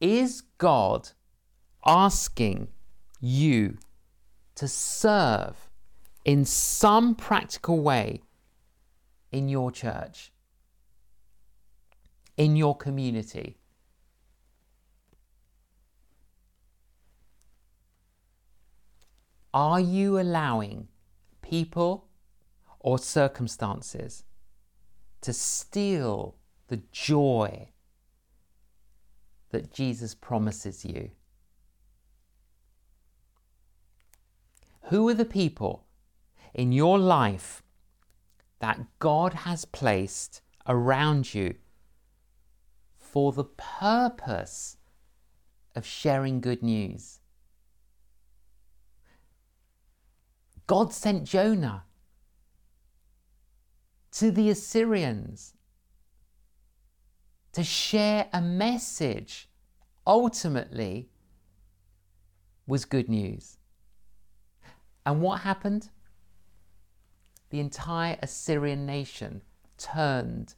Is 0.00 0.42
God 0.58 1.10
asking 1.84 2.68
you 3.20 3.78
to 4.54 4.68
serve 4.68 5.68
in 6.24 6.44
some 6.44 7.14
practical 7.14 7.80
way 7.80 8.22
in 9.32 9.48
your 9.48 9.70
church, 9.70 10.32
in 12.36 12.54
your 12.56 12.76
community? 12.76 13.57
Are 19.58 19.80
you 19.80 20.20
allowing 20.20 20.86
people 21.42 22.06
or 22.78 22.96
circumstances 22.96 24.22
to 25.20 25.32
steal 25.32 26.36
the 26.68 26.80
joy 26.92 27.70
that 29.50 29.72
Jesus 29.72 30.14
promises 30.14 30.84
you? 30.84 31.10
Who 34.90 35.08
are 35.08 35.14
the 35.14 35.24
people 35.24 35.86
in 36.54 36.70
your 36.70 36.96
life 36.96 37.64
that 38.60 38.86
God 39.00 39.34
has 39.34 39.64
placed 39.64 40.40
around 40.68 41.34
you 41.34 41.56
for 42.96 43.32
the 43.32 43.50
purpose 43.56 44.76
of 45.74 45.84
sharing 45.84 46.40
good 46.40 46.62
news? 46.62 47.18
God 50.68 50.92
sent 50.92 51.24
Jonah 51.24 51.84
to 54.12 54.30
the 54.30 54.50
Assyrians 54.50 55.54
to 57.52 57.64
share 57.64 58.28
a 58.34 58.42
message 58.42 59.48
ultimately 60.06 61.08
was 62.66 62.84
good 62.84 63.08
news. 63.08 63.56
And 65.06 65.22
what 65.22 65.40
happened? 65.40 65.88
The 67.48 67.60
entire 67.60 68.18
Assyrian 68.22 68.84
nation 68.84 69.40
turned 69.78 70.54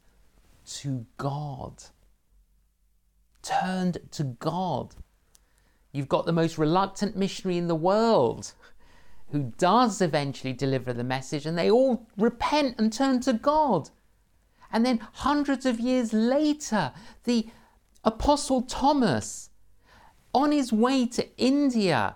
to 0.79 1.05
God. 1.15 1.83
Turned 3.41 3.97
to 4.11 4.25
God. 4.25 4.93
You've 5.93 6.09
got 6.09 6.25
the 6.25 6.33
most 6.33 6.57
reluctant 6.57 7.15
missionary 7.15 7.57
in 7.57 7.67
the 7.67 7.75
world 7.75 8.53
who 9.31 9.53
does 9.57 10.01
eventually 10.01 10.53
deliver 10.53 10.93
the 10.93 11.03
message, 11.03 11.45
and 11.45 11.57
they 11.57 11.71
all 11.71 12.05
repent 12.17 12.75
and 12.77 12.91
turn 12.91 13.19
to 13.21 13.33
God. 13.33 13.89
And 14.71 14.85
then 14.85 14.99
hundreds 15.13 15.65
of 15.65 15.79
years 15.79 16.13
later, 16.13 16.93
the 17.23 17.47
Apostle 18.03 18.61
Thomas, 18.61 19.49
on 20.33 20.51
his 20.51 20.71
way 20.71 21.05
to 21.07 21.27
India, 21.37 22.15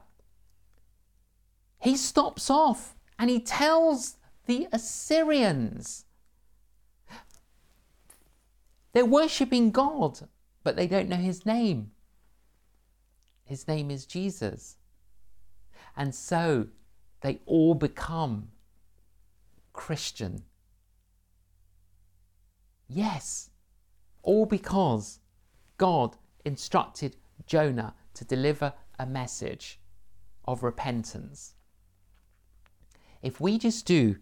he 1.79 1.95
stops 1.95 2.49
off 2.49 2.95
and 3.19 3.29
he 3.29 3.39
tells 3.39 4.17
the 4.45 4.67
Assyrians 4.71 6.05
they're 8.95 9.03
worshipping 9.03 9.71
God, 9.71 10.29
but 10.63 10.77
they 10.77 10.87
don't 10.87 11.09
know 11.09 11.17
his 11.17 11.45
name. 11.45 11.91
His 13.43 13.67
name 13.67 13.91
is 13.91 14.05
Jesus. 14.05 14.77
And 15.97 16.15
so 16.15 16.67
they 17.25 17.39
all 17.47 17.73
become 17.73 18.49
Christian. 19.73 20.43
Yes, 22.87 23.49
all 24.21 24.45
because 24.45 25.19
God 25.79 26.17
instructed 26.45 27.15
Jonah 27.47 27.95
to 28.13 28.25
deliver 28.25 28.73
a 28.99 29.07
message 29.07 29.79
of 30.45 30.61
repentance. 30.61 31.55
If 33.23 33.41
we 33.41 33.57
just 33.57 33.87
do 33.87 34.17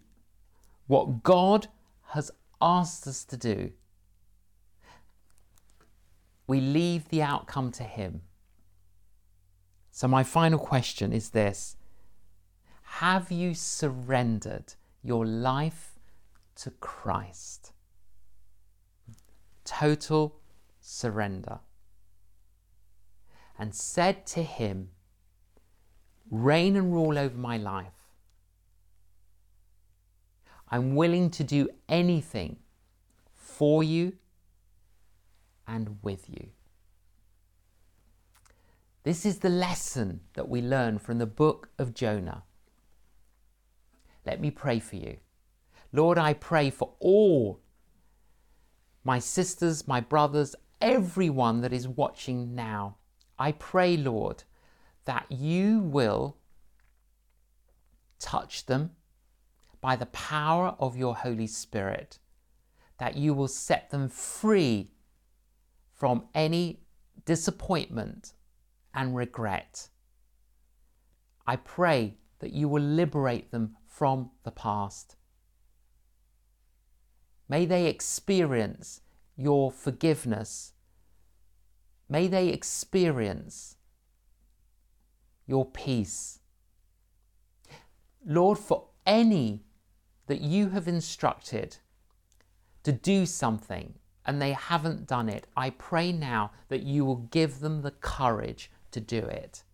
what 0.86 1.22
God 1.22 1.68
has 2.12 2.30
asked 2.62 3.06
us 3.06 3.22
to 3.26 3.36
do, 3.36 3.72
we 6.46 6.58
leave 6.58 7.10
the 7.10 7.22
outcome 7.22 7.70
to 7.72 7.82
Him. 7.82 8.22
So, 9.90 10.08
my 10.08 10.22
final 10.22 10.58
question 10.58 11.12
is 11.12 11.30
this 11.30 11.76
Have 12.98 13.32
you 13.32 13.54
surrendered 13.54 14.74
your 15.02 15.26
life 15.26 15.98
to 16.56 16.70
Christ? 16.70 17.72
total 19.64 20.36
surrender 20.80 21.58
and 23.58 23.74
said 23.74 24.26
to 24.26 24.42
him, 24.42 24.90
Reign 26.30 26.76
and 26.76 26.92
rule 26.92 27.18
over 27.18 27.36
my 27.36 27.56
life. 27.56 27.92
I'm 30.68 30.94
willing 30.94 31.30
to 31.30 31.44
do 31.44 31.68
anything 31.88 32.56
for 33.32 33.84
you 33.84 34.14
and 35.66 35.98
with 36.02 36.28
you. 36.28 36.48
This 39.04 39.26
is 39.26 39.38
the 39.40 39.50
lesson 39.50 40.20
that 40.32 40.48
we 40.48 40.62
learn 40.62 40.98
from 40.98 41.18
the 41.18 41.26
book 41.26 41.68
of 41.78 41.94
Jonah. 41.94 42.42
Let 44.26 44.40
me 44.40 44.50
pray 44.50 44.78
for 44.78 44.96
you. 44.96 45.18
Lord, 45.92 46.18
I 46.18 46.32
pray 46.32 46.70
for 46.70 46.94
all 46.98 47.60
my 49.04 49.18
sisters, 49.18 49.86
my 49.86 50.00
brothers, 50.00 50.56
everyone 50.80 51.60
that 51.60 51.72
is 51.72 51.86
watching 51.86 52.54
now. 52.54 52.96
I 53.38 53.52
pray, 53.52 53.96
Lord, 53.96 54.44
that 55.04 55.26
you 55.30 55.80
will 55.80 56.36
touch 58.18 58.66
them 58.66 58.92
by 59.80 59.96
the 59.96 60.06
power 60.06 60.74
of 60.78 60.96
your 60.96 61.14
Holy 61.14 61.46
Spirit, 61.46 62.18
that 62.98 63.16
you 63.16 63.34
will 63.34 63.48
set 63.48 63.90
them 63.90 64.08
free 64.08 64.92
from 65.92 66.24
any 66.34 66.80
disappointment 67.26 68.32
and 68.94 69.14
regret. 69.14 69.88
I 71.46 71.56
pray 71.56 72.14
that 72.38 72.52
you 72.52 72.68
will 72.68 72.82
liberate 72.82 73.50
them 73.50 73.76
from 73.96 74.30
the 74.42 74.50
past 74.50 75.16
May 77.48 77.66
they 77.66 77.86
experience 77.86 79.00
your 79.36 79.70
forgiveness 79.70 80.74
May 82.08 82.28
they 82.28 82.48
experience 82.48 83.76
your 85.46 85.64
peace. 85.64 86.40
Lord, 88.24 88.58
for 88.58 88.88
any 89.06 89.64
that 90.26 90.40
you 90.40 90.70
have 90.70 90.88
instructed 90.88 91.76
to 92.82 92.92
do 92.92 93.26
something 93.26 93.94
and 94.26 94.40
they 94.40 94.52
haven't 94.52 95.06
done 95.06 95.28
it, 95.28 95.46
I 95.56 95.70
pray 95.70 96.12
now 96.12 96.52
that 96.68 96.82
you 96.82 97.04
will 97.04 97.28
give 97.30 97.60
them 97.60 97.82
the 97.82 97.90
courage 97.90 98.70
to 98.92 99.00
do 99.00 99.18
it. 99.18 99.64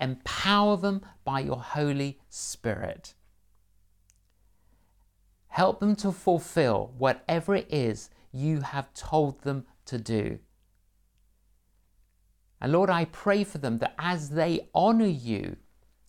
Empower 0.00 0.76
them 0.76 1.02
by 1.24 1.40
your 1.40 1.60
Holy 1.60 2.20
Spirit. 2.28 3.14
Help 5.58 5.80
them 5.80 5.96
to 5.96 6.12
fulfill 6.12 6.94
whatever 6.98 7.56
it 7.56 7.66
is 7.68 8.10
you 8.30 8.60
have 8.60 8.94
told 8.94 9.40
them 9.40 9.66
to 9.86 9.98
do. 9.98 10.38
And 12.60 12.70
Lord, 12.70 12.88
I 12.88 13.06
pray 13.06 13.42
for 13.42 13.58
them 13.58 13.78
that 13.78 13.96
as 13.98 14.30
they 14.30 14.68
honor 14.72 15.08
you 15.08 15.56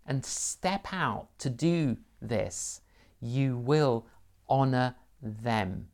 and 0.06 0.24
step 0.24 0.94
out 0.94 1.30
to 1.40 1.50
do 1.50 1.98
this, 2.22 2.82
you 3.20 3.58
will 3.58 4.06
honor 4.48 4.94
them. 5.20 5.88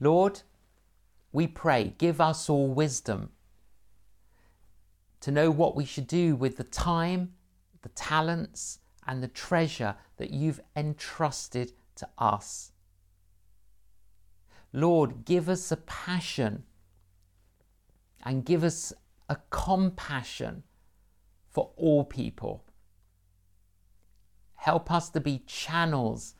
Lord, 0.00 0.42
we 1.30 1.46
pray, 1.46 1.94
give 1.96 2.20
us 2.20 2.50
all 2.50 2.74
wisdom 2.74 3.30
to 5.20 5.30
know 5.30 5.52
what 5.52 5.76
we 5.76 5.84
should 5.84 6.08
do 6.08 6.34
with 6.34 6.56
the 6.56 6.64
time, 6.64 7.34
the 7.82 7.88
talents, 7.90 8.80
and 9.06 9.22
the 9.22 9.28
treasure 9.28 9.94
that 10.20 10.32
you've 10.32 10.60
entrusted 10.76 11.72
to 11.94 12.06
us. 12.18 12.72
Lord, 14.70 15.24
give 15.24 15.48
us 15.48 15.72
a 15.72 15.78
passion 15.78 16.64
and 18.22 18.44
give 18.44 18.62
us 18.62 18.92
a 19.30 19.38
compassion 19.48 20.62
for 21.48 21.70
all 21.76 22.04
people. 22.04 22.64
Help 24.56 24.90
us 24.90 25.08
to 25.08 25.20
be 25.20 25.42
channels 25.46 26.34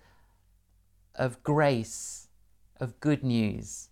of 1.15 1.43
grace, 1.43 2.29
of 2.79 3.01
good 3.01 3.25
news. 3.25 3.89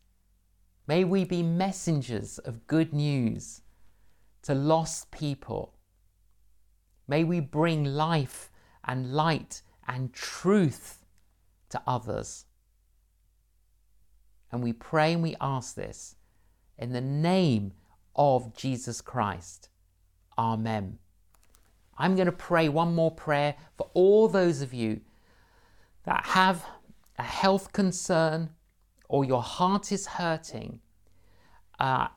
May 0.87 1.03
we 1.03 1.25
be 1.25 1.43
messengers 1.43 2.37
of 2.37 2.67
good 2.67 2.93
news 2.93 3.63
to 4.43 4.55
lost 4.55 5.11
people. 5.11 5.73
May 7.07 7.25
we 7.25 7.41
bring 7.41 7.85
life 7.85 8.51
and 8.85 9.15
light 9.15 9.63
and 9.89 10.13
truth 10.13 11.05
to 11.71 11.83
others. 11.87 12.45
And 14.53 14.63
we 14.63 14.73
pray 14.73 15.15
and 15.15 15.23
we 15.23 15.35
ask 15.41 15.75
this 15.75 16.17
in 16.79 16.93
the 16.93 17.01
name 17.01 17.73
of 18.15 18.55
Jesus 18.55 19.01
Christ. 19.01 19.69
Amen. 20.39 20.99
I'm 21.97 22.15
going 22.15 22.27
to 22.27 22.33
pray 22.33 22.69
one 22.69 22.95
more 22.95 23.11
prayer 23.11 23.57
for 23.77 23.91
all 23.95 24.29
those 24.29 24.63
of 24.63 24.73
you 24.73 25.01
that 26.05 26.27
have 26.27 26.65
a 27.19 27.25
health 27.25 27.73
concern 27.73 28.51
or 29.09 29.25
your 29.25 29.43
heart 29.43 29.91
is 29.91 30.07
hurting. 30.07 30.81
Uh, 31.79 32.09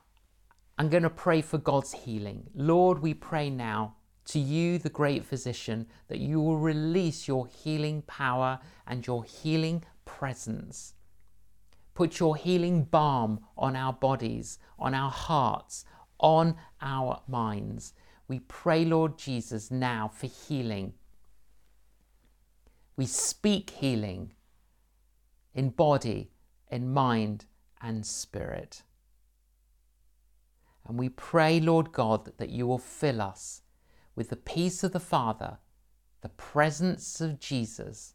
I'm 0.78 0.88
going 0.88 1.02
to 1.02 1.10
pray 1.10 1.42
for 1.42 1.58
God's 1.58 1.92
healing. 1.92 2.44
Lord, 2.54 3.00
we 3.00 3.14
pray 3.14 3.50
now 3.50 3.96
to 4.26 4.38
you, 4.38 4.78
the 4.78 4.88
great 4.88 5.24
physician, 5.24 5.86
that 6.08 6.18
you 6.18 6.40
will 6.40 6.58
release 6.58 7.26
your 7.26 7.46
healing 7.46 8.02
power 8.02 8.60
and 8.86 9.06
your 9.06 9.24
healing 9.24 9.84
presence. 10.04 10.94
Put 11.94 12.18
your 12.20 12.36
healing 12.36 12.84
balm 12.84 13.40
on 13.56 13.76
our 13.76 13.92
bodies, 13.92 14.58
on 14.78 14.94
our 14.94 15.10
hearts, 15.10 15.84
on 16.18 16.56
our 16.80 17.20
minds. 17.28 17.92
We 18.28 18.40
pray, 18.40 18.84
Lord 18.84 19.18
Jesus, 19.18 19.70
now 19.70 20.08
for 20.08 20.26
healing. 20.26 20.94
We 22.96 23.06
speak 23.06 23.70
healing 23.70 24.32
in 25.54 25.70
body, 25.70 26.30
in 26.70 26.92
mind, 26.92 27.46
and 27.80 28.06
spirit. 28.06 28.84
And 30.86 30.98
we 30.98 31.08
pray, 31.08 31.60
Lord 31.60 31.92
God, 31.92 32.32
that 32.38 32.50
you 32.50 32.66
will 32.66 32.78
fill 32.78 33.20
us 33.20 33.61
with 34.14 34.30
the 34.30 34.36
peace 34.36 34.84
of 34.84 34.92
the 34.92 35.00
Father, 35.00 35.58
the 36.20 36.28
presence 36.28 37.20
of 37.20 37.40
Jesus, 37.40 38.14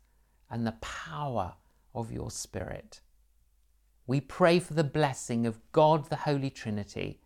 and 0.49 0.65
the 0.65 0.77
power 0.81 1.55
of 1.93 2.11
your 2.11 2.31
Spirit. 2.31 3.01
We 4.05 4.21
pray 4.21 4.59
for 4.59 4.73
the 4.73 4.83
blessing 4.83 5.45
of 5.45 5.59
God 5.71 6.09
the 6.09 6.15
Holy 6.15 6.49
Trinity 6.49 7.19